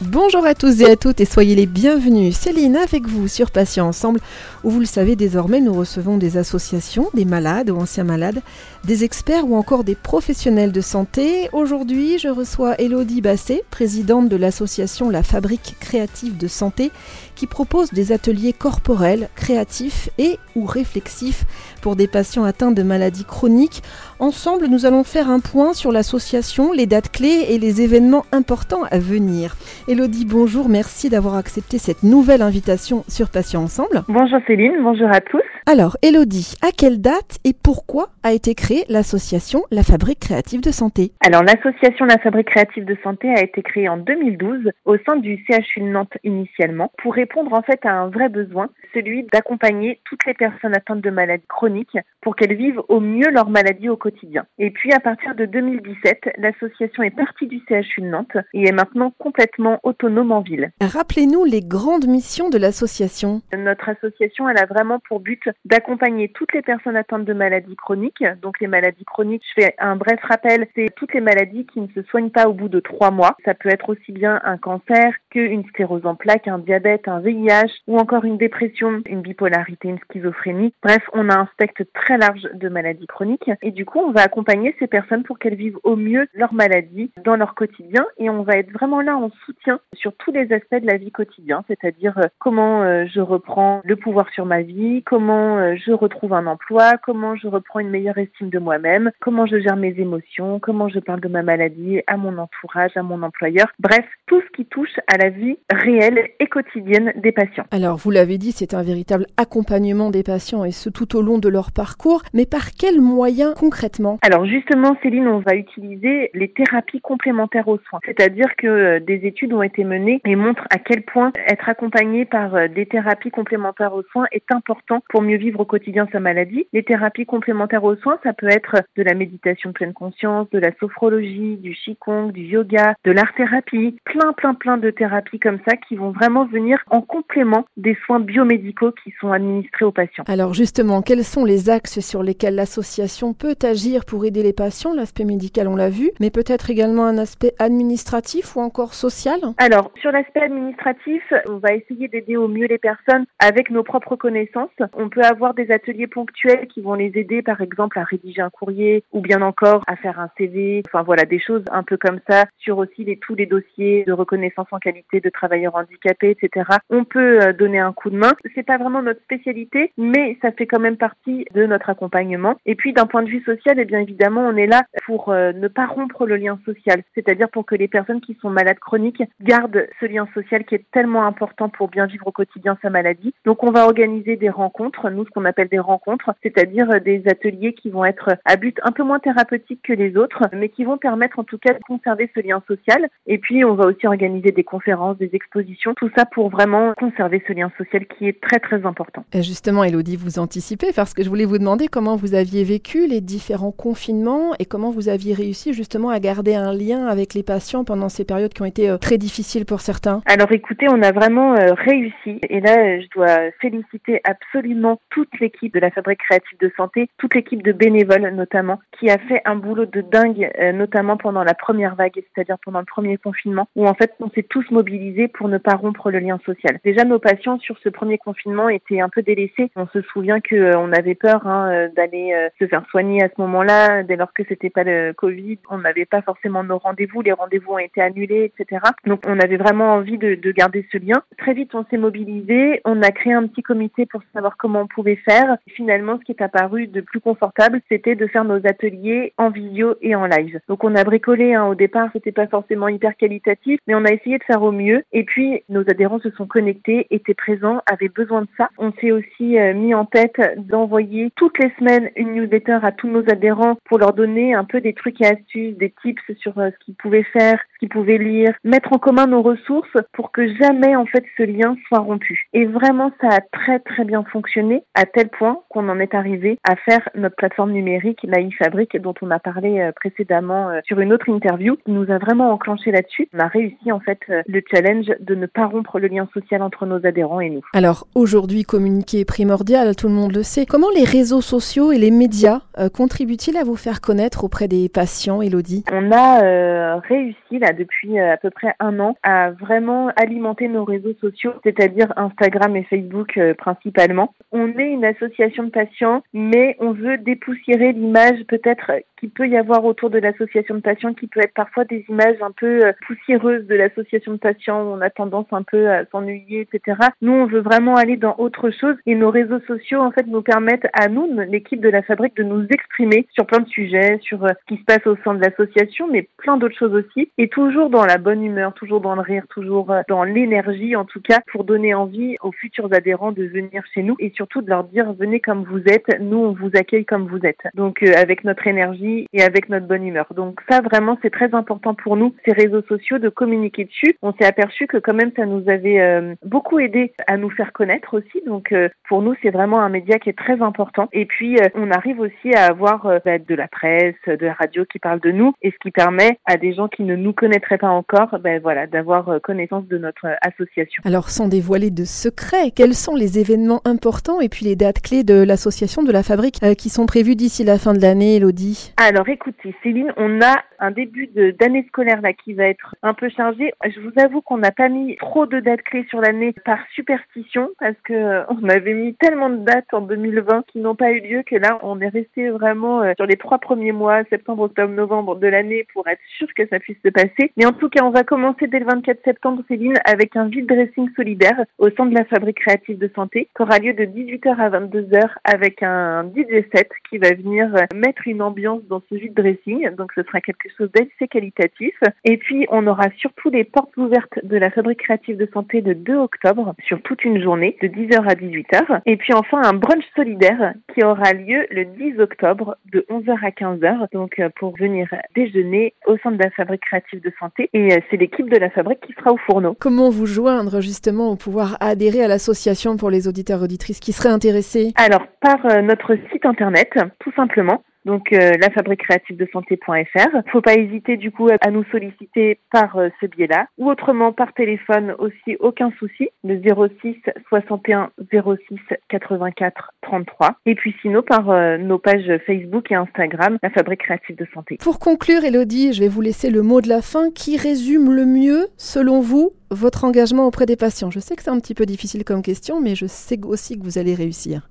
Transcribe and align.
Bonjour 0.00 0.46
à 0.46 0.54
tous 0.54 0.80
et 0.80 0.88
à 0.92 0.94
toutes 0.94 1.20
et 1.20 1.24
soyez 1.24 1.56
les 1.56 1.66
bienvenus. 1.66 2.36
Céline 2.36 2.76
avec 2.76 3.08
vous 3.08 3.26
sur 3.26 3.50
Patients 3.50 3.88
Ensemble 3.88 4.20
où 4.62 4.70
vous 4.70 4.78
le 4.78 4.86
savez 4.86 5.16
désormais 5.16 5.60
nous 5.60 5.72
recevons 5.72 6.18
des 6.18 6.36
associations, 6.36 7.10
des 7.14 7.24
malades 7.24 7.68
ou 7.70 7.76
anciens 7.76 8.04
malades, 8.04 8.40
des 8.84 9.02
experts 9.02 9.48
ou 9.48 9.56
encore 9.56 9.82
des 9.82 9.96
professionnels 9.96 10.70
de 10.70 10.80
santé. 10.80 11.48
Aujourd'hui 11.52 12.20
je 12.20 12.28
reçois 12.28 12.80
Elodie 12.80 13.20
Basset, 13.20 13.64
présidente 13.72 14.28
de 14.28 14.36
l'association 14.36 15.10
La 15.10 15.24
Fabrique 15.24 15.74
Créative 15.80 16.36
de 16.36 16.46
Santé 16.46 16.92
qui 17.34 17.48
propose 17.48 17.90
des 17.90 18.12
ateliers 18.12 18.52
corporels, 18.52 19.28
créatifs 19.34 20.10
et 20.16 20.38
ou 20.54 20.64
réflexifs 20.64 21.44
pour 21.80 21.96
des 21.96 22.06
patients 22.06 22.44
atteints 22.44 22.70
de 22.70 22.84
maladies 22.84 23.24
chroniques. 23.24 23.82
Ensemble 24.20 24.68
nous 24.68 24.86
allons 24.86 25.02
faire 25.02 25.28
un 25.28 25.40
point 25.40 25.72
sur 25.72 25.90
l'association, 25.90 26.72
les 26.72 26.86
dates 26.86 27.10
clés 27.10 27.46
et 27.48 27.58
les 27.58 27.80
événements 27.80 28.26
importants 28.30 28.84
à 28.92 29.00
venir. 29.00 29.56
Elodie, 29.88 30.26
bonjour, 30.26 30.68
merci 30.68 31.08
d'avoir 31.08 31.36
accepté 31.36 31.78
cette 31.78 32.02
nouvelle 32.02 32.42
invitation 32.42 33.04
sur 33.08 33.30
Patients 33.30 33.62
Ensemble. 33.62 34.02
Bonjour 34.06 34.38
Céline, 34.46 34.74
bonjour 34.82 35.08
à 35.10 35.22
tous. 35.22 35.40
Alors, 35.70 35.98
Elodie, 36.00 36.54
à 36.62 36.72
quelle 36.72 36.98
date 37.02 37.40
et 37.44 37.52
pourquoi 37.52 38.08
a 38.22 38.32
été 38.32 38.54
créée 38.54 38.86
l'association 38.88 39.64
La 39.70 39.82
Fabrique 39.82 40.20
Créative 40.20 40.62
de 40.62 40.70
Santé? 40.70 41.12
Alors, 41.20 41.42
l'association 41.42 42.06
La 42.06 42.16
Fabrique 42.16 42.48
Créative 42.48 42.86
de 42.86 42.96
Santé 43.02 43.28
a 43.28 43.42
été 43.42 43.60
créée 43.60 43.86
en 43.86 43.98
2012 43.98 44.70
au 44.86 44.96
sein 45.06 45.16
du 45.16 45.44
CHU 45.44 45.80
de 45.80 45.88
Nantes 45.88 46.16
initialement 46.24 46.90
pour 46.96 47.12
répondre 47.12 47.52
en 47.52 47.60
fait 47.60 47.84
à 47.84 47.92
un 47.92 48.08
vrai 48.08 48.30
besoin, 48.30 48.70
celui 48.94 49.26
d'accompagner 49.30 50.00
toutes 50.06 50.24
les 50.24 50.32
personnes 50.32 50.74
atteintes 50.74 51.02
de 51.02 51.10
maladies 51.10 51.44
chroniques 51.46 51.98
pour 52.22 52.34
qu'elles 52.34 52.56
vivent 52.56 52.80
au 52.88 53.00
mieux 53.00 53.28
leur 53.30 53.50
maladie 53.50 53.90
au 53.90 53.98
quotidien. 53.98 54.46
Et 54.58 54.70
puis, 54.70 54.94
à 54.94 55.00
partir 55.00 55.34
de 55.34 55.44
2017, 55.44 56.30
l'association 56.38 57.02
est 57.02 57.14
partie 57.14 57.46
du 57.46 57.60
CHU 57.68 58.00
de 58.00 58.06
Nantes 58.06 58.38
et 58.54 58.68
est 58.68 58.72
maintenant 58.72 59.12
complètement 59.18 59.80
autonome 59.82 60.32
en 60.32 60.40
ville. 60.40 60.70
Rappelez-nous 60.80 61.44
les 61.44 61.60
grandes 61.60 62.06
missions 62.06 62.48
de 62.48 62.56
l'association. 62.56 63.42
Notre 63.54 63.90
association, 63.90 64.48
elle 64.48 64.56
a 64.56 64.64
vraiment 64.64 64.98
pour 65.06 65.20
but 65.20 65.42
d'accompagner 65.64 66.28
toutes 66.28 66.52
les 66.52 66.62
personnes 66.62 66.96
atteintes 66.96 67.24
de 67.24 67.32
maladies 67.32 67.76
chroniques. 67.76 68.24
Donc 68.42 68.60
les 68.60 68.66
maladies 68.66 69.04
chroniques, 69.04 69.44
je 69.48 69.62
fais 69.62 69.74
un 69.78 69.96
bref 69.96 70.20
rappel, 70.22 70.66
c'est 70.74 70.88
toutes 70.96 71.14
les 71.14 71.20
maladies 71.20 71.66
qui 71.66 71.80
ne 71.80 71.88
se 71.88 72.02
soignent 72.02 72.30
pas 72.30 72.48
au 72.48 72.52
bout 72.52 72.68
de 72.68 72.80
trois 72.80 73.10
mois. 73.10 73.36
Ça 73.44 73.54
peut 73.54 73.68
être 73.68 73.88
aussi 73.90 74.12
bien 74.12 74.40
un 74.44 74.56
cancer 74.56 75.12
qu'une 75.30 75.64
sclérose 75.66 76.06
en 76.06 76.14
plaques, 76.14 76.48
un 76.48 76.58
diabète, 76.58 77.08
un 77.08 77.20
VIH 77.20 77.72
ou 77.86 77.98
encore 77.98 78.24
une 78.24 78.38
dépression, 78.38 79.02
une 79.06 79.22
bipolarité, 79.22 79.88
une 79.88 79.98
schizophrénie. 80.10 80.72
Bref, 80.82 81.02
on 81.12 81.28
a 81.28 81.38
un 81.38 81.46
spectre 81.52 81.82
très 81.94 82.18
large 82.18 82.48
de 82.54 82.68
maladies 82.68 83.06
chroniques 83.06 83.50
et 83.62 83.70
du 83.70 83.84
coup, 83.84 83.98
on 83.98 84.12
va 84.12 84.22
accompagner 84.22 84.74
ces 84.78 84.86
personnes 84.86 85.22
pour 85.22 85.38
qu'elles 85.38 85.54
vivent 85.54 85.78
au 85.82 85.96
mieux 85.96 86.26
leur 86.34 86.52
maladie 86.54 87.10
dans 87.24 87.36
leur 87.36 87.54
quotidien 87.54 88.06
et 88.18 88.30
on 88.30 88.42
va 88.42 88.54
être 88.54 88.70
vraiment 88.72 89.00
là 89.00 89.16
en 89.16 89.30
soutien 89.44 89.80
sur 89.94 90.12
tous 90.16 90.32
les 90.32 90.52
aspects 90.52 90.80
de 90.80 90.86
la 90.86 90.96
vie 90.96 91.10
quotidienne, 91.10 91.62
c'est-à-dire 91.68 92.16
euh, 92.18 92.28
comment 92.38 92.82
euh, 92.82 93.04
je 93.06 93.20
reprends 93.20 93.80
le 93.84 93.96
pouvoir 93.96 94.28
sur 94.30 94.46
ma 94.46 94.62
vie, 94.62 95.02
comment 95.04 95.47
euh, 95.56 95.76
je 95.76 95.92
retrouve 95.92 96.32
un 96.34 96.46
emploi, 96.46 96.98
comment 97.02 97.36
je 97.36 97.48
reprends 97.48 97.80
une 97.80 97.90
meilleure 97.90 98.18
estime 98.18 98.50
de 98.50 98.58
moi-même, 98.58 99.10
comment 99.20 99.46
je 99.46 99.58
gère 99.60 99.76
mes 99.76 99.94
émotions, 99.98 100.58
comment 100.58 100.88
je 100.88 100.98
parle 100.98 101.20
de 101.20 101.28
ma 101.28 101.42
maladie 101.42 102.00
à 102.06 102.16
mon 102.16 102.36
entourage, 102.38 102.96
à 102.96 103.02
mon 103.02 103.22
employeur. 103.22 103.68
Bref, 103.78 104.04
tout 104.26 104.40
ce 104.40 104.56
qui 104.56 104.66
touche 104.66 104.98
à 105.06 105.16
la 105.16 105.30
vie 105.30 105.56
réelle 105.70 106.28
et 106.40 106.46
quotidienne 106.46 107.12
des 107.16 107.32
patients. 107.32 107.64
Alors, 107.70 107.96
vous 107.96 108.10
l'avez 108.10 108.38
dit, 108.38 108.52
c'est 108.52 108.74
un 108.74 108.82
véritable 108.82 109.26
accompagnement 109.36 110.10
des 110.10 110.22
patients 110.22 110.64
et 110.64 110.72
ce 110.72 110.90
tout 110.90 111.16
au 111.16 111.22
long 111.22 111.38
de 111.38 111.48
leur 111.48 111.72
parcours. 111.72 112.22
Mais 112.34 112.46
par 112.46 112.72
quels 112.72 113.00
moyens 113.00 113.54
concrètement? 113.54 114.18
Alors, 114.22 114.44
justement, 114.44 114.96
Céline, 115.02 115.28
on 115.28 115.38
va 115.38 115.54
utiliser 115.54 116.30
les 116.34 116.50
thérapies 116.50 117.00
complémentaires 117.00 117.68
aux 117.68 117.78
soins. 117.88 118.00
C'est-à-dire 118.04 118.54
que 118.56 118.98
des 118.98 119.26
études 119.26 119.52
ont 119.52 119.62
été 119.62 119.84
menées 119.84 120.20
et 120.24 120.36
montrent 120.36 120.66
à 120.70 120.78
quel 120.78 121.02
point 121.02 121.32
être 121.48 121.68
accompagné 121.68 122.24
par 122.24 122.68
des 122.68 122.86
thérapies 122.86 123.30
complémentaires 123.30 123.94
aux 123.94 124.02
soins 124.12 124.26
est 124.32 124.50
important 124.50 125.00
pour 125.08 125.22
mieux 125.28 125.36
vivre 125.36 125.60
au 125.60 125.64
quotidien 125.64 126.08
sa 126.10 126.20
maladie. 126.20 126.66
Les 126.72 126.82
thérapies 126.82 127.26
complémentaires 127.26 127.84
aux 127.84 127.96
soins, 127.96 128.18
ça 128.22 128.32
peut 128.32 128.48
être 128.48 128.76
de 128.96 129.02
la 129.02 129.14
méditation 129.14 129.72
pleine 129.72 129.92
conscience, 129.92 130.48
de 130.50 130.58
la 130.58 130.70
sophrologie, 130.80 131.56
du 131.56 131.74
qigong, 131.74 132.32
du 132.32 132.42
yoga, 132.42 132.94
de 133.04 133.12
l'art-thérapie, 133.12 133.96
plein, 134.04 134.32
plein, 134.32 134.54
plein 134.54 134.78
de 134.78 134.90
thérapies 134.90 135.38
comme 135.38 135.58
ça 135.68 135.76
qui 135.76 135.96
vont 135.96 136.10
vraiment 136.10 136.46
venir 136.46 136.78
en 136.90 137.02
complément 137.02 137.66
des 137.76 137.96
soins 138.06 138.20
biomédicaux 138.20 138.92
qui 139.04 139.12
sont 139.20 139.32
administrés 139.32 139.84
aux 139.84 139.92
patients. 139.92 140.24
Alors 140.26 140.54
justement, 140.54 141.02
quels 141.02 141.24
sont 141.24 141.44
les 141.44 141.70
axes 141.70 142.00
sur 142.00 142.22
lesquels 142.22 142.54
l'association 142.54 143.34
peut 143.34 143.56
agir 143.62 144.04
pour 144.06 144.24
aider 144.24 144.42
les 144.42 144.52
patients? 144.52 144.94
L'aspect 144.94 145.24
médical, 145.24 145.68
on 145.68 145.76
l'a 145.76 145.90
vu, 145.90 146.10
mais 146.20 146.30
peut-être 146.30 146.70
également 146.70 147.04
un 147.04 147.18
aspect 147.18 147.52
administratif 147.58 148.56
ou 148.56 148.60
encore 148.60 148.94
social? 148.94 149.38
Alors, 149.58 149.90
sur 150.00 150.10
l'aspect 150.10 150.40
administratif, 150.40 151.22
on 151.48 151.58
va 151.58 151.74
essayer 151.74 152.08
d'aider 152.08 152.36
au 152.36 152.48
mieux 152.48 152.66
les 152.66 152.78
personnes 152.78 153.26
avec 153.38 153.70
nos 153.70 153.82
propres 153.82 154.16
connaissances. 154.16 154.70
On 154.94 155.08
peut 155.08 155.17
avoir 155.26 155.54
des 155.54 155.70
ateliers 155.70 156.06
ponctuels 156.06 156.66
qui 156.68 156.80
vont 156.80 156.94
les 156.94 157.12
aider, 157.14 157.42
par 157.42 157.60
exemple, 157.60 157.98
à 157.98 158.04
rédiger 158.04 158.42
un 158.42 158.50
courrier 158.50 159.04
ou 159.12 159.20
bien 159.20 159.42
encore 159.42 159.82
à 159.86 159.96
faire 159.96 160.20
un 160.20 160.30
CV. 160.36 160.82
Enfin 160.88 161.02
voilà, 161.02 161.24
des 161.24 161.40
choses 161.40 161.64
un 161.70 161.82
peu 161.82 161.96
comme 161.96 162.20
ça 162.28 162.44
sur 162.58 162.78
aussi 162.78 163.04
les, 163.04 163.16
tous 163.16 163.34
les 163.34 163.46
dossiers 163.46 164.04
de 164.04 164.12
reconnaissance 164.12 164.66
en 164.72 164.78
qualité 164.78 165.20
de 165.20 165.30
travailleurs 165.30 165.76
handicapés, 165.76 166.30
etc. 166.30 166.66
On 166.90 167.04
peut 167.04 167.40
euh, 167.42 167.52
donner 167.52 167.78
un 167.78 167.92
coup 167.92 168.10
de 168.10 168.16
main. 168.16 168.32
C'est 168.54 168.62
pas 168.62 168.78
vraiment 168.78 169.02
notre 169.02 169.22
spécialité, 169.22 169.92
mais 169.96 170.38
ça 170.42 170.52
fait 170.52 170.66
quand 170.66 170.80
même 170.80 170.96
partie 170.96 171.46
de 171.54 171.66
notre 171.66 171.90
accompagnement. 171.90 172.56
Et 172.66 172.74
puis 172.74 172.92
d'un 172.92 173.06
point 173.06 173.22
de 173.22 173.28
vue 173.28 173.42
social, 173.44 173.78
eh 173.78 173.84
bien 173.84 174.00
évidemment, 174.00 174.42
on 174.42 174.56
est 174.56 174.66
là 174.66 174.82
pour 175.06 175.30
euh, 175.30 175.52
ne 175.52 175.68
pas 175.68 175.86
rompre 175.86 176.26
le 176.26 176.36
lien 176.36 176.58
social, 176.64 177.02
c'est-à-dire 177.14 177.48
pour 177.48 177.66
que 177.66 177.74
les 177.74 177.88
personnes 177.88 178.20
qui 178.20 178.36
sont 178.40 178.50
malades 178.50 178.78
chroniques 178.78 179.22
gardent 179.42 179.86
ce 180.00 180.06
lien 180.06 180.28
social 180.34 180.64
qui 180.64 180.74
est 180.74 180.84
tellement 180.92 181.24
important 181.24 181.68
pour 181.68 181.88
bien 181.88 182.06
vivre 182.06 182.26
au 182.26 182.32
quotidien 182.32 182.78
sa 182.82 182.90
maladie. 182.90 183.34
Donc 183.44 183.62
on 183.64 183.70
va 183.70 183.84
organiser 183.84 184.36
des 184.36 184.50
rencontres, 184.50 185.07
nous 185.10 185.24
ce 185.24 185.30
qu'on 185.30 185.44
appelle 185.44 185.68
des 185.68 185.78
rencontres, 185.78 186.32
c'est-à-dire 186.42 187.00
des 187.00 187.22
ateliers 187.26 187.74
qui 187.74 187.90
vont 187.90 188.04
être 188.04 188.30
à 188.44 188.56
but 188.56 188.78
un 188.82 188.92
peu 188.92 189.02
moins 189.02 189.18
thérapeutique 189.18 189.80
que 189.82 189.92
les 189.92 190.16
autres, 190.16 190.42
mais 190.52 190.68
qui 190.68 190.84
vont 190.84 190.98
permettre 190.98 191.38
en 191.38 191.44
tout 191.44 191.58
cas 191.58 191.74
de 191.74 191.80
conserver 191.86 192.30
ce 192.34 192.40
lien 192.40 192.62
social. 192.66 193.08
Et 193.26 193.38
puis 193.38 193.64
on 193.64 193.74
va 193.74 193.86
aussi 193.86 194.06
organiser 194.06 194.52
des 194.52 194.64
conférences, 194.64 195.18
des 195.18 195.30
expositions, 195.32 195.94
tout 195.94 196.10
ça 196.16 196.24
pour 196.24 196.50
vraiment 196.50 196.92
conserver 196.96 197.42
ce 197.46 197.52
lien 197.52 197.70
social 197.78 198.06
qui 198.06 198.28
est 198.28 198.40
très 198.40 198.58
très 198.58 198.84
important. 198.84 199.24
Justement, 199.34 199.84
Elodie, 199.84 200.16
vous 200.16 200.38
anticipez 200.38 200.92
parce 200.94 201.14
que 201.14 201.22
je 201.22 201.28
voulais 201.28 201.44
vous 201.44 201.58
demander 201.58 201.88
comment 201.88 202.16
vous 202.16 202.34
aviez 202.34 202.64
vécu 202.64 203.06
les 203.06 203.20
différents 203.20 203.72
confinements 203.72 204.52
et 204.58 204.64
comment 204.64 204.90
vous 204.90 205.08
aviez 205.08 205.34
réussi 205.34 205.72
justement 205.72 206.10
à 206.10 206.20
garder 206.20 206.54
un 206.54 206.72
lien 206.72 207.06
avec 207.06 207.34
les 207.34 207.42
patients 207.42 207.84
pendant 207.84 208.08
ces 208.08 208.24
périodes 208.24 208.52
qui 208.52 208.62
ont 208.62 208.66
été 208.66 208.88
euh, 208.90 208.98
très 208.98 209.18
difficiles 209.18 209.64
pour 209.64 209.80
certains. 209.80 210.22
Alors 210.26 210.50
écoutez, 210.52 210.86
on 210.90 211.02
a 211.02 211.12
vraiment 211.12 211.54
euh, 211.54 211.74
réussi 211.74 212.38
et 212.48 212.60
là 212.60 213.00
je 213.00 213.06
dois 213.14 213.50
féliciter 213.60 214.20
absolument 214.24 214.97
toute 215.10 215.40
l'équipe 215.40 215.72
de 215.72 215.80
la 215.80 215.90
Fabrique 215.90 216.20
créative 216.20 216.58
de 216.58 216.70
santé, 216.76 217.08
toute 217.18 217.34
l'équipe 217.34 217.62
de 217.62 217.72
bénévoles 217.72 218.28
notamment, 218.34 218.80
qui 218.98 219.10
a 219.10 219.18
fait 219.18 219.40
un 219.44 219.56
boulot 219.56 219.86
de 219.86 220.00
dingue, 220.00 220.50
euh, 220.58 220.72
notamment 220.72 221.16
pendant 221.16 221.44
la 221.44 221.54
première 221.54 221.94
vague, 221.94 222.12
c'est-à-dire 222.14 222.56
pendant 222.64 222.80
le 222.80 222.84
premier 222.84 223.16
confinement, 223.16 223.68
où 223.76 223.86
en 223.86 223.94
fait 223.94 224.12
on 224.20 224.30
s'est 224.30 224.42
tous 224.42 224.68
mobilisés 224.70 225.28
pour 225.28 225.48
ne 225.48 225.58
pas 225.58 225.74
rompre 225.74 226.10
le 226.10 226.18
lien 226.18 226.38
social. 226.44 226.78
Déjà 226.84 227.04
nos 227.04 227.18
patients 227.18 227.58
sur 227.58 227.78
ce 227.78 227.88
premier 227.88 228.18
confinement 228.18 228.68
étaient 228.68 229.00
un 229.00 229.08
peu 229.08 229.22
délaissés. 229.22 229.70
On 229.76 229.86
se 229.88 230.02
souvient 230.02 230.40
que 230.40 230.54
euh, 230.54 230.92
avait 230.98 231.14
peur 231.14 231.46
hein, 231.46 231.88
d'aller 231.94 232.34
se 232.58 232.66
faire 232.66 232.82
soigner 232.90 233.22
à 233.22 233.28
ce 233.28 233.40
moment-là, 233.42 234.02
dès 234.02 234.16
lors 234.16 234.32
que 234.32 234.42
c'était 234.48 234.70
pas 234.70 234.84
le 234.84 235.12
Covid, 235.12 235.58
on 235.70 235.78
n'avait 235.78 236.06
pas 236.06 236.22
forcément 236.22 236.64
nos 236.64 236.78
rendez-vous, 236.78 237.20
les 237.20 237.32
rendez-vous 237.32 237.72
ont 237.72 237.78
été 237.78 238.00
annulés, 238.00 238.52
etc. 238.52 238.80
Donc 239.06 239.20
on 239.26 239.38
avait 239.38 239.58
vraiment 239.58 239.92
envie 239.92 240.18
de, 240.18 240.34
de 240.34 240.50
garder 240.50 240.86
ce 240.90 240.98
lien. 240.98 241.22
Très 241.36 241.52
vite 241.52 241.74
on 241.74 241.84
s'est 241.90 241.98
mobilisé, 241.98 242.80
on 242.84 243.02
a 243.02 243.10
créé 243.10 243.32
un 243.32 243.46
petit 243.46 243.62
comité 243.62 244.06
pour 244.06 244.22
savoir 244.32 244.56
comment 244.56 244.87
pouvait 244.88 245.16
faire. 245.16 245.56
Finalement, 245.68 246.18
ce 246.18 246.24
qui 246.24 246.32
est 246.32 246.42
apparu 246.42 246.86
de 246.86 247.00
plus 247.00 247.20
confortable, 247.20 247.80
c'était 247.88 248.14
de 248.14 248.26
faire 248.26 248.44
nos 248.44 248.66
ateliers 248.66 249.32
en 249.36 249.50
visio 249.50 249.96
et 250.02 250.14
en 250.14 250.26
live. 250.26 250.60
Donc 250.68 250.84
on 250.84 250.94
a 250.94 251.04
bricolé 251.04 251.54
hein, 251.54 251.66
au 251.66 251.74
départ, 251.74 252.08
c'était 252.12 252.32
pas 252.32 252.46
forcément 252.46 252.88
hyper 252.88 253.16
qualitatif, 253.16 253.80
mais 253.86 253.94
on 253.94 254.04
a 254.04 254.12
essayé 254.12 254.38
de 254.38 254.44
faire 254.44 254.62
au 254.62 254.72
mieux. 254.72 255.02
Et 255.12 255.24
puis 255.24 255.62
nos 255.68 255.82
adhérents 255.82 256.20
se 256.20 256.30
sont 256.30 256.46
connectés, 256.46 257.06
étaient 257.10 257.34
présents, 257.34 257.80
avaient 257.90 258.08
besoin 258.08 258.42
de 258.42 258.48
ça. 258.56 258.68
On 258.78 258.92
s'est 259.00 259.12
aussi 259.12 259.58
euh, 259.58 259.74
mis 259.74 259.94
en 259.94 260.04
tête 260.04 260.40
d'envoyer 260.56 261.30
toutes 261.36 261.58
les 261.58 261.72
semaines 261.78 262.10
une 262.16 262.34
newsletter 262.34 262.78
à 262.82 262.92
tous 262.92 263.08
nos 263.08 263.22
adhérents 263.30 263.76
pour 263.84 263.98
leur 263.98 264.12
donner 264.12 264.54
un 264.54 264.64
peu 264.64 264.80
des 264.80 264.94
trucs 264.94 265.20
et 265.20 265.26
astuces, 265.26 265.76
des 265.76 265.92
tips 266.02 266.22
sur 266.38 266.58
euh, 266.58 266.70
ce 266.70 266.84
qu'ils 266.84 266.94
pouvaient 266.94 267.26
faire, 267.32 267.60
qu'ils 267.78 267.88
pouvaient 267.88 268.18
lire, 268.18 268.52
mettre 268.64 268.92
en 268.92 268.98
commun 268.98 269.26
nos 269.26 269.42
ressources 269.42 269.96
pour 270.12 270.32
que 270.32 270.46
jamais 270.54 270.96
en 270.96 271.06
fait 271.06 271.24
ce 271.36 271.42
lien 271.42 271.76
soit 271.88 272.00
rompu. 272.00 272.46
Et 272.52 272.66
vraiment, 272.66 273.10
ça 273.20 273.28
a 273.28 273.40
très 273.40 273.78
très 273.80 274.04
bien 274.04 274.24
fonctionné 274.24 274.82
à 274.94 275.04
tel 275.04 275.28
point 275.28 275.60
qu'on 275.68 275.88
en 275.88 276.00
est 276.00 276.14
arrivé 276.14 276.58
à 276.68 276.76
faire 276.76 277.08
notre 277.14 277.36
plateforme 277.36 277.72
numérique, 277.72 278.20
la 278.24 278.42
e-fabrique, 278.42 278.96
dont 279.00 279.14
on 279.22 279.30
a 279.30 279.38
parlé 279.38 279.80
euh, 279.80 279.92
précédemment 279.92 280.70
euh, 280.70 280.80
sur 280.84 281.00
une 281.00 281.12
autre 281.12 281.28
interview, 281.28 281.76
qui 281.84 281.92
nous 281.92 282.10
a 282.10 282.18
vraiment 282.18 282.50
enclenché 282.50 282.90
là-dessus. 282.90 283.28
On 283.34 283.40
a 283.40 283.48
réussi 283.48 283.92
en 283.92 284.00
fait 284.00 284.18
euh, 284.30 284.42
le 284.46 284.62
challenge 284.70 285.06
de 285.20 285.34
ne 285.34 285.46
pas 285.46 285.66
rompre 285.66 285.98
le 285.98 286.08
lien 286.08 286.28
social 286.34 286.62
entre 286.62 286.86
nos 286.86 287.04
adhérents 287.06 287.40
et 287.40 287.50
nous. 287.50 287.62
Alors 287.74 288.06
aujourd'hui, 288.14 288.64
communiquer 288.64 289.20
est 289.20 289.24
primordial, 289.24 289.94
tout 289.96 290.08
le 290.08 290.14
monde 290.14 290.34
le 290.34 290.42
sait. 290.42 290.66
Comment 290.66 290.90
les 290.94 291.04
réseaux 291.04 291.40
sociaux 291.40 291.92
et 291.92 291.98
les 291.98 292.10
médias 292.10 292.60
contribuent-ils 292.94 293.56
à 293.56 293.64
vous 293.64 293.76
faire 293.76 294.00
connaître 294.00 294.44
auprès 294.44 294.68
des 294.68 294.88
patients, 294.88 295.42
Elodie? 295.42 295.84
On 295.92 296.12
a 296.12 297.00
réussi 297.00 297.58
là 297.58 297.67
depuis 297.72 298.18
à 298.18 298.36
peu 298.36 298.50
près 298.50 298.74
un 298.80 298.98
an 299.00 299.16
à 299.22 299.50
vraiment 299.50 300.08
alimenter 300.16 300.68
nos 300.68 300.84
réseaux 300.84 301.14
sociaux, 301.20 301.52
c'est-à-dire 301.64 302.12
Instagram 302.16 302.76
et 302.76 302.84
Facebook 302.84 303.38
principalement. 303.58 304.34
On 304.52 304.68
est 304.78 304.90
une 304.90 305.04
association 305.04 305.64
de 305.64 305.70
patients, 305.70 306.22
mais 306.32 306.76
on 306.80 306.92
veut 306.92 307.18
dépoussiérer 307.18 307.92
l'image 307.92 308.44
peut-être 308.48 308.90
qu'il 309.18 309.30
peut 309.30 309.48
y 309.48 309.56
avoir 309.56 309.84
autour 309.84 310.10
de 310.10 310.18
l'association 310.18 310.76
de 310.76 310.80
patients, 310.80 311.14
qui 311.14 311.26
peut 311.26 311.40
être 311.40 311.54
parfois 311.54 311.84
des 311.84 312.04
images 312.08 312.36
un 312.40 312.52
peu 312.52 312.86
euh, 312.86 312.92
poussiéreuses 313.06 313.66
de 313.66 313.74
l'association 313.74 314.32
de 314.32 314.38
patients, 314.38 314.82
où 314.82 314.94
on 314.94 315.00
a 315.00 315.10
tendance 315.10 315.46
un 315.52 315.62
peu 315.62 315.90
à 315.90 316.04
s'ennuyer, 316.06 316.60
etc. 316.72 316.98
Nous, 317.22 317.32
on 317.32 317.46
veut 317.46 317.60
vraiment 317.60 317.96
aller 317.96 318.16
dans 318.16 318.36
autre 318.38 318.70
chose 318.70 318.96
et 319.06 319.14
nos 319.14 319.30
réseaux 319.30 319.60
sociaux, 319.66 320.00
en 320.00 320.10
fait, 320.10 320.26
nous 320.26 320.42
permettent 320.42 320.86
à 320.92 321.08
nous, 321.08 321.28
l'équipe 321.48 321.80
de 321.80 321.88
la 321.88 322.02
fabrique, 322.02 322.36
de 322.36 322.42
nous 322.42 322.66
exprimer 322.70 323.26
sur 323.32 323.46
plein 323.46 323.60
de 323.60 323.68
sujets, 323.68 324.18
sur 324.22 324.44
euh, 324.44 324.48
ce 324.48 324.74
qui 324.74 324.80
se 324.80 324.84
passe 324.84 325.06
au 325.06 325.16
sein 325.24 325.34
de 325.34 325.42
l'association, 325.42 326.08
mais 326.10 326.28
plein 326.38 326.56
d'autres 326.56 326.78
choses 326.78 326.94
aussi, 326.94 327.30
et 327.38 327.48
toujours 327.58 327.90
dans 327.90 328.06
la 328.06 328.18
bonne 328.18 328.44
humeur, 328.44 328.72
toujours 328.72 329.00
dans 329.00 329.16
le 329.16 329.20
rire, 329.20 329.42
toujours 329.48 329.90
euh, 329.90 330.02
dans 330.08 330.22
l'énergie, 330.22 330.94
en 330.94 331.04
tout 331.04 331.20
cas, 331.20 331.40
pour 331.50 331.64
donner 331.64 331.92
envie 331.92 332.36
aux 332.40 332.52
futurs 332.52 332.88
adhérents 332.92 333.32
de 333.32 333.42
venir 333.42 333.82
chez 333.92 334.04
nous 334.04 334.14
et 334.20 334.32
surtout 334.36 334.62
de 334.62 334.70
leur 334.70 334.84
dire 334.84 335.12
venez 335.14 335.40
comme 335.40 335.64
vous 335.64 335.80
êtes, 335.86 336.20
nous 336.20 336.38
on 336.38 336.52
vous 336.52 336.70
accueille 336.74 337.04
comme 337.04 337.26
vous 337.26 337.44
êtes. 337.44 337.58
Donc 337.74 338.04
avec 338.04 338.44
notre 338.44 338.64
énergie 338.68 339.26
et 339.32 339.42
avec 339.42 339.70
notre 339.70 339.88
bonne 339.88 340.06
humeur. 340.06 340.26
Donc 340.36 340.60
ça 340.70 340.80
vraiment 340.82 341.18
c'est 341.20 341.32
très 341.32 341.52
important 341.52 341.94
pour 341.94 342.16
nous 342.16 342.32
ces 342.46 342.52
réseaux 342.52 342.82
sociaux 342.82 343.18
de 343.18 343.28
communiquer 343.28 343.86
dessus. 343.86 344.14
On 344.22 344.32
s'est 344.34 344.46
aperçu 344.46 344.86
que 344.86 344.98
quand 344.98 345.14
même 345.14 345.32
ça 345.34 345.44
nous 345.44 345.68
avait 345.68 346.00
euh, 346.00 346.36
beaucoup 346.44 346.78
aidé 346.78 347.12
à 347.26 347.36
nous 347.38 347.50
faire 347.50 347.72
connaître 347.72 348.14
aussi. 348.14 348.40
Donc 348.46 348.70
euh, 348.70 348.88
pour 349.08 349.20
nous 349.20 349.34
c'est 349.42 349.50
vraiment 349.50 349.80
un 349.80 349.88
média 349.88 350.20
qui 350.20 350.30
est 350.30 350.38
très 350.38 350.62
important. 350.62 351.08
Et 351.12 351.26
puis 351.26 351.56
euh, 351.56 351.66
on 351.74 351.90
arrive 351.90 352.20
aussi 352.20 352.54
à 352.54 352.66
avoir 352.66 353.20
bah, 353.24 353.38
de 353.38 353.54
la 353.56 353.66
presse, 353.66 354.14
de 354.28 354.46
la 354.46 354.54
radio 354.54 354.84
qui 354.84 355.00
parle 355.00 355.18
de 355.18 355.32
nous 355.32 355.54
et 355.60 355.72
ce 355.72 355.78
qui 355.82 355.90
permet 355.90 356.38
à 356.44 356.56
des 356.56 356.72
gens 356.72 356.86
qui 356.86 357.02
ne 357.02 357.16
nous 357.16 357.32
connaîtraient 357.48 357.78
pas 357.78 357.88
encore, 357.88 358.38
ben 358.40 358.60
voilà, 358.60 358.86
d'avoir 358.86 359.40
connaissance 359.42 359.86
de 359.86 359.96
notre 359.96 360.26
association. 360.42 361.02
Alors 361.06 361.30
sans 361.30 361.48
dévoiler 361.48 361.90
de 361.90 362.04
secrets, 362.04 362.70
quels 362.74 362.94
sont 362.94 363.14
les 363.14 363.38
événements 363.38 363.80
importants 363.86 364.40
et 364.40 364.50
puis 364.50 364.66
les 364.66 364.76
dates 364.76 365.00
clés 365.00 365.24
de 365.24 365.42
l'association 365.42 366.02
de 366.02 366.12
la 366.12 366.22
fabrique 366.22 366.60
qui 366.76 366.90
sont 366.90 367.06
prévues 367.06 367.36
d'ici 367.36 367.64
la 367.64 367.78
fin 367.78 367.94
de 367.94 368.02
l'année, 368.02 368.36
Elodie? 368.36 368.92
Alors 368.98 369.28
écoutez, 369.28 369.74
Céline, 369.82 370.12
on 370.18 370.42
a 370.42 370.56
un 370.78 370.90
début 370.90 371.28
d'année 371.58 371.84
scolaire 371.88 372.20
là 372.20 372.32
qui 372.32 372.52
va 372.52 372.64
être 372.64 372.94
un 373.02 373.14
peu 373.14 373.28
chargé. 373.30 373.72
Je 373.84 374.00
vous 374.00 374.12
avoue 374.22 374.42
qu'on 374.42 374.58
n'a 374.58 374.70
pas 374.70 374.88
mis 374.88 375.16
trop 375.16 375.46
de 375.46 375.60
dates 375.60 375.82
clés 375.82 376.06
sur 376.08 376.20
l'année 376.20 376.54
par 376.64 376.78
superstition 376.94 377.70
parce 377.80 377.96
que 378.04 378.12
euh, 378.12 378.44
on 378.48 378.68
avait 378.68 378.94
mis 378.94 379.14
tellement 379.14 379.50
de 379.50 379.64
dates 379.64 379.92
en 379.92 380.02
2020 380.02 380.64
qui 380.68 380.78
n'ont 380.78 380.94
pas 380.94 381.10
eu 381.12 381.20
lieu 381.20 381.42
que 381.42 381.56
là 381.56 381.78
on 381.82 382.00
est 382.00 382.08
resté 382.08 382.50
vraiment 382.50 383.02
euh, 383.02 383.12
sur 383.16 383.26
les 383.26 383.36
trois 383.36 383.58
premiers 383.58 383.92
mois, 383.92 384.22
septembre, 384.30 384.64
octobre, 384.64 384.92
novembre 384.92 385.36
de 385.36 385.46
l'année 385.46 385.86
pour 385.92 386.06
être 386.08 386.20
sûr 386.36 386.46
que 386.54 386.66
ça 386.68 386.78
puisse 386.78 386.98
se 387.04 387.08
passer. 387.08 387.37
Mais 387.56 387.66
en 387.66 387.72
tout 387.72 387.88
cas, 387.88 388.04
on 388.04 388.10
va 388.10 388.24
commencer 388.24 388.66
dès 388.66 388.80
le 388.80 388.86
24 388.86 389.22
septembre, 389.24 389.62
Céline, 389.68 389.98
avec 390.04 390.36
un 390.36 390.46
vide 390.46 390.66
dressing 390.66 391.08
solidaire 391.14 391.64
au 391.78 391.90
centre 391.90 392.10
de 392.10 392.18
la 392.18 392.24
fabrique 392.24 392.58
créative 392.58 392.98
de 392.98 393.10
santé 393.14 393.48
qui 393.54 393.62
aura 393.62 393.78
lieu 393.78 393.92
de 393.94 394.04
18h 394.04 394.56
à 394.56 394.70
22h 394.70 395.28
avec 395.44 395.82
un 395.82 396.24
DJ 396.24 396.64
set 396.74 396.90
qui 397.08 397.18
va 397.18 397.30
venir 397.30 397.70
mettre 397.94 398.26
une 398.26 398.42
ambiance 398.42 398.82
dans 398.88 399.02
ce 399.08 399.14
vide 399.14 399.34
dressing. 399.34 399.90
Donc 399.96 400.12
ce 400.14 400.22
sera 400.22 400.40
quelque 400.40 400.68
chose 400.76 400.90
d'assez 400.92 401.28
qualitatif. 401.28 401.94
Et 402.24 402.36
puis 402.36 402.66
on 402.70 402.86
aura 402.86 403.06
surtout 403.18 403.50
les 403.50 403.64
portes 403.64 403.96
ouvertes 403.96 404.38
de 404.42 404.56
la 404.56 404.70
fabrique 404.70 405.00
créative 405.00 405.36
de 405.36 405.48
santé 405.52 405.80
le 405.80 405.94
2 405.94 406.16
octobre 406.16 406.74
sur 406.84 407.00
toute 407.02 407.24
une 407.24 407.40
journée 407.40 407.76
de 407.82 407.88
10h 407.88 408.28
à 408.28 408.34
18h. 408.34 409.00
Et 409.06 409.16
puis 409.16 409.32
enfin 409.34 409.62
un 409.62 409.74
brunch 409.74 410.04
solidaire 410.16 410.74
qui 410.94 411.04
aura 411.04 411.32
lieu 411.32 411.66
le 411.70 411.84
10 411.84 412.20
octobre 412.20 412.76
de 412.92 413.04
11h 413.10 413.36
à 413.44 413.50
15h. 413.50 414.12
Donc 414.12 414.38
euh, 414.38 414.48
pour 414.56 414.76
venir 414.76 415.08
déjeuner 415.34 415.94
au 416.06 416.16
sein 416.18 416.32
de 416.32 416.42
la 416.42 416.50
fabrique 416.50 416.82
créative 416.82 417.20
de 417.20 417.27
santé. 417.38 417.70
Et 417.72 417.92
euh, 417.92 417.98
c'est 418.10 418.16
l'équipe 418.16 418.48
de 418.50 418.56
la 418.56 418.70
fabrique 418.70 419.00
qui 419.00 419.12
sera 419.14 419.32
au 419.32 419.38
fourneau. 419.38 419.76
Comment 419.80 420.10
vous 420.10 420.26
joindre 420.26 420.80
justement 420.80 421.30
au 421.30 421.36
pouvoir 421.36 421.76
adhérer 421.80 422.22
à 422.22 422.28
l'association 422.28 422.96
pour 422.96 423.10
les 423.10 423.28
auditeurs 423.28 423.62
auditrices 423.62 424.00
qui 424.00 424.12
seraient 424.12 424.28
intéressés? 424.28 424.92
Alors 424.96 425.26
par 425.40 425.64
euh, 425.66 425.82
notre 425.82 426.16
site 426.32 426.44
internet 426.44 426.90
tout 427.20 427.32
simplement 427.36 427.82
donc 428.08 428.32
euh, 428.32 428.52
la 428.58 428.70
fabrique 428.70 429.02
créative 429.02 429.36
de 429.36 429.46
santé.fr. 429.52 430.50
Faut 430.50 430.62
pas 430.62 430.74
hésiter 430.74 431.18
du 431.18 431.30
coup 431.30 431.48
à 431.60 431.70
nous 431.70 431.84
solliciter 431.92 432.58
par 432.72 432.96
euh, 432.96 433.10
ce 433.20 433.26
biais-là 433.26 433.66
ou 433.76 433.90
autrement 433.90 434.32
par 434.32 434.54
téléphone 434.54 435.14
aussi 435.18 435.56
aucun 435.60 435.92
souci 435.98 436.30
le 436.42 436.58
06 437.02 437.16
61 437.50 438.10
06 438.32 438.78
84 439.10 439.92
33 440.00 440.56
et 440.64 440.74
puis 440.74 440.96
sinon 441.02 441.22
par 441.22 441.50
euh, 441.50 441.76
nos 441.76 441.98
pages 441.98 442.32
Facebook 442.46 442.90
et 442.90 442.94
Instagram 442.94 443.58
la 443.62 443.68
fabrique 443.68 444.00
créative 444.00 444.36
de 444.36 444.46
santé. 444.54 444.78
Pour 444.80 445.00
conclure 445.00 445.44
Elodie, 445.44 445.92
je 445.92 446.00
vais 446.00 446.08
vous 446.08 446.22
laisser 446.22 446.48
le 446.48 446.62
mot 446.62 446.80
de 446.80 446.88
la 446.88 447.02
fin 447.02 447.30
qui 447.30 447.58
résume 447.58 448.10
le 448.14 448.24
mieux 448.24 448.68
selon 448.78 449.20
vous 449.20 449.50
votre 449.70 450.04
engagement 450.04 450.46
auprès 450.46 450.64
des 450.64 450.76
patients. 450.76 451.10
Je 451.10 451.20
sais 451.20 451.36
que 451.36 451.42
c'est 451.42 451.50
un 451.50 451.60
petit 451.60 451.74
peu 451.74 451.84
difficile 451.84 452.24
comme 452.24 452.40
question 452.40 452.80
mais 452.80 452.94
je 452.94 453.04
sais 453.04 453.38
aussi 453.44 453.78
que 453.78 453.84
vous 453.84 453.98
allez 453.98 454.14
réussir. 454.14 454.66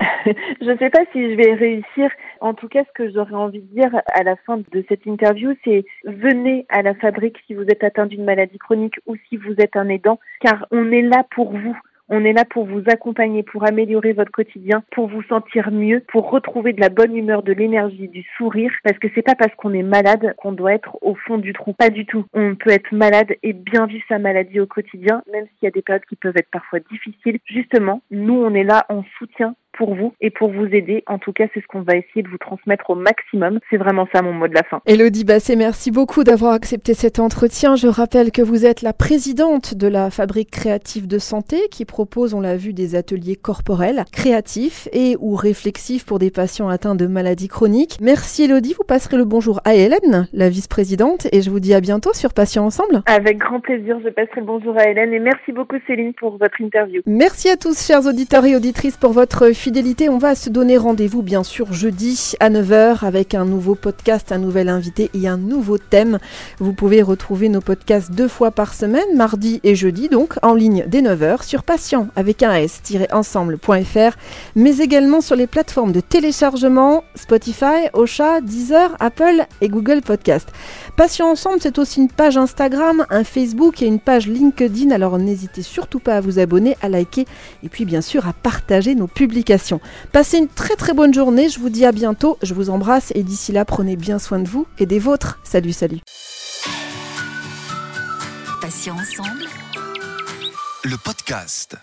je 0.60 0.70
ne 0.70 0.78
sais 0.78 0.90
pas 0.90 1.04
si 1.12 1.30
je 1.30 1.36
vais 1.36 1.54
réussir. 1.54 2.10
En 2.40 2.54
tout 2.54 2.68
cas, 2.68 2.84
ce 2.84 2.92
que 2.94 3.10
j'aurais 3.10 3.34
envie 3.34 3.60
de 3.60 3.74
dire 3.74 3.94
à 4.12 4.22
la 4.22 4.36
fin 4.36 4.58
de 4.58 4.84
cette 4.88 5.06
interview, 5.06 5.54
c'est 5.64 5.84
venez 6.04 6.66
à 6.68 6.82
la 6.82 6.94
fabrique 6.94 7.38
si 7.46 7.54
vous 7.54 7.64
êtes 7.64 7.84
atteint 7.84 8.06
d'une 8.06 8.24
maladie 8.24 8.58
chronique 8.58 8.98
ou 9.06 9.16
si 9.28 9.36
vous 9.36 9.54
êtes 9.58 9.76
un 9.76 9.88
aidant, 9.88 10.18
car 10.40 10.66
on 10.70 10.90
est 10.90 11.02
là 11.02 11.24
pour 11.34 11.52
vous. 11.52 11.76
On 12.12 12.24
est 12.24 12.32
là 12.32 12.44
pour 12.44 12.66
vous 12.66 12.82
accompagner, 12.88 13.44
pour 13.44 13.64
améliorer 13.64 14.12
votre 14.12 14.32
quotidien, 14.32 14.82
pour 14.90 15.06
vous 15.06 15.22
sentir 15.22 15.70
mieux, 15.70 16.02
pour 16.08 16.28
retrouver 16.28 16.72
de 16.72 16.80
la 16.80 16.88
bonne 16.88 17.16
humeur, 17.16 17.44
de 17.44 17.52
l'énergie, 17.52 18.08
du 18.08 18.24
sourire. 18.36 18.72
Parce 18.82 18.98
que 18.98 19.06
c'est 19.14 19.22
pas 19.22 19.36
parce 19.36 19.54
qu'on 19.54 19.72
est 19.72 19.84
malade 19.84 20.34
qu'on 20.36 20.50
doit 20.50 20.74
être 20.74 20.98
au 21.02 21.14
fond 21.14 21.38
du 21.38 21.52
trou. 21.52 21.72
Pas 21.72 21.90
du 21.90 22.06
tout. 22.06 22.24
On 22.34 22.56
peut 22.56 22.70
être 22.70 22.90
malade 22.90 23.36
et 23.44 23.52
bien 23.52 23.86
vivre 23.86 24.02
sa 24.08 24.18
maladie 24.18 24.58
au 24.58 24.66
quotidien, 24.66 25.22
même 25.32 25.44
s'il 25.44 25.66
y 25.66 25.68
a 25.68 25.70
des 25.70 25.82
périodes 25.82 26.04
qui 26.06 26.16
peuvent 26.16 26.36
être 26.36 26.50
parfois 26.50 26.80
difficiles. 26.80 27.38
Justement, 27.44 28.02
nous, 28.10 28.34
on 28.34 28.54
est 28.54 28.64
là 28.64 28.86
en 28.88 29.04
soutien 29.16 29.54
pour 29.72 29.94
vous 29.94 30.12
et 30.20 30.30
pour 30.30 30.50
vous 30.50 30.66
aider. 30.66 31.02
En 31.06 31.18
tout 31.18 31.32
cas, 31.32 31.44
c'est 31.54 31.60
ce 31.60 31.66
qu'on 31.66 31.82
va 31.82 31.96
essayer 31.96 32.22
de 32.22 32.28
vous 32.28 32.38
transmettre 32.38 32.90
au 32.90 32.94
maximum. 32.94 33.60
C'est 33.70 33.76
vraiment 33.76 34.06
ça 34.12 34.22
mon 34.22 34.32
mot 34.32 34.48
de 34.48 34.54
la 34.54 34.62
fin. 34.62 34.80
Elodie 34.86 35.24
Basset, 35.24 35.56
merci 35.56 35.90
beaucoup 35.90 36.24
d'avoir 36.24 36.52
accepté 36.52 36.94
cet 36.94 37.18
entretien. 37.18 37.76
Je 37.76 37.86
rappelle 37.86 38.30
que 38.32 38.42
vous 38.42 38.66
êtes 38.66 38.82
la 38.82 38.92
présidente 38.92 39.74
de 39.74 39.88
la 39.88 40.10
Fabrique 40.10 40.50
créative 40.50 41.06
de 41.06 41.18
santé 41.18 41.56
qui 41.70 41.84
propose, 41.84 42.34
on 42.34 42.40
l'a 42.40 42.56
vu, 42.56 42.72
des 42.72 42.94
ateliers 42.94 43.36
corporels, 43.36 44.04
créatifs 44.12 44.88
et 44.92 45.16
ou 45.20 45.34
réflexifs 45.34 46.04
pour 46.04 46.18
des 46.18 46.30
patients 46.30 46.68
atteints 46.68 46.94
de 46.94 47.06
maladies 47.06 47.48
chroniques. 47.48 47.98
Merci 48.00 48.44
Elodie, 48.44 48.74
vous 48.76 48.84
passerez 48.84 49.16
le 49.16 49.24
bonjour 49.24 49.60
à 49.64 49.74
Hélène, 49.74 50.28
la 50.32 50.48
vice-présidente, 50.48 51.26
et 51.32 51.42
je 51.42 51.50
vous 51.50 51.60
dis 51.60 51.74
à 51.74 51.80
bientôt 51.80 52.12
sur 52.12 52.32
Patients 52.32 52.64
Ensemble. 52.64 53.02
Avec 53.06 53.38
grand 53.38 53.60
plaisir, 53.60 53.98
je 54.04 54.08
passerai 54.08 54.40
le 54.40 54.46
bonjour 54.46 54.76
à 54.76 54.88
Hélène 54.88 55.12
et 55.12 55.18
merci 55.18 55.52
beaucoup 55.52 55.76
Céline 55.86 56.14
pour 56.14 56.36
votre 56.36 56.60
interview. 56.60 57.02
Merci 57.06 57.48
à 57.48 57.56
tous, 57.56 57.86
chers 57.86 58.06
auditeurs 58.06 58.44
et 58.44 58.56
auditrices, 58.56 58.96
pour 58.96 59.12
votre 59.12 59.52
fidélité. 59.60 60.08
On 60.08 60.16
va 60.16 60.34
se 60.34 60.48
donner 60.48 60.78
rendez-vous 60.78 61.20
bien 61.20 61.44
sûr 61.44 61.74
jeudi 61.74 62.32
à 62.40 62.48
9h 62.48 63.04
avec 63.04 63.34
un 63.34 63.44
nouveau 63.44 63.74
podcast, 63.74 64.32
un 64.32 64.38
nouvel 64.38 64.70
invité 64.70 65.10
et 65.12 65.28
un 65.28 65.36
nouveau 65.36 65.76
thème. 65.76 66.18
Vous 66.60 66.72
pouvez 66.72 67.02
retrouver 67.02 67.50
nos 67.50 67.60
podcasts 67.60 68.10
deux 68.10 68.26
fois 68.26 68.52
par 68.52 68.72
semaine, 68.72 69.16
mardi 69.16 69.60
et 69.62 69.74
jeudi 69.74 70.08
donc, 70.08 70.36
en 70.40 70.54
ligne 70.54 70.86
dès 70.88 71.02
9h 71.02 71.44
sur 71.44 71.62
patient 71.62 72.08
avec 72.16 72.42
un 72.42 72.54
s-ensemble.fr, 72.54 74.16
mais 74.56 74.78
également 74.78 75.20
sur 75.20 75.36
les 75.36 75.46
plateformes 75.46 75.92
de 75.92 76.00
téléchargement 76.00 77.04
Spotify, 77.14 77.90
Ocha, 77.92 78.40
Deezer, 78.40 78.96
Apple 78.98 79.44
et 79.60 79.68
Google 79.68 80.00
Podcast. 80.00 80.48
Patient 80.96 81.28
Ensemble, 81.28 81.58
c'est 81.60 81.78
aussi 81.78 82.00
une 82.00 82.08
page 82.08 82.38
Instagram, 82.38 83.04
un 83.10 83.24
Facebook 83.24 83.82
et 83.82 83.86
une 83.86 84.00
page 84.00 84.26
LinkedIn, 84.26 84.90
alors 84.90 85.18
n'hésitez 85.18 85.60
surtout 85.60 86.00
pas 86.00 86.16
à 86.16 86.20
vous 86.22 86.38
abonner, 86.38 86.78
à 86.80 86.88
liker 86.88 87.26
et 87.62 87.68
puis 87.68 87.84
bien 87.84 88.00
sûr 88.00 88.26
à 88.26 88.32
partager 88.32 88.94
nos 88.94 89.06
publications. 89.06 89.49
Passez 90.12 90.38
une 90.38 90.48
très 90.48 90.76
très 90.76 90.92
bonne 90.92 91.12
journée, 91.12 91.48
je 91.48 91.58
vous 91.58 91.70
dis 91.70 91.84
à 91.84 91.92
bientôt, 91.92 92.38
je 92.42 92.54
vous 92.54 92.70
embrasse 92.70 93.12
et 93.14 93.22
d'ici 93.22 93.52
là 93.52 93.64
prenez 93.64 93.96
bien 93.96 94.18
soin 94.18 94.38
de 94.38 94.48
vous 94.48 94.66
et 94.78 94.86
des 94.86 94.98
vôtres. 94.98 95.38
Salut 95.42 95.72
salut. 95.72 96.00
Patient 98.60 98.94
ensemble. 98.94 99.46
Le 100.84 100.96
podcast. 100.96 101.76